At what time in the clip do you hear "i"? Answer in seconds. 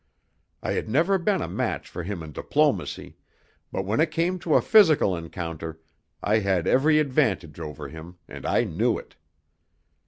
0.63-0.71, 6.23-6.39, 8.43-8.63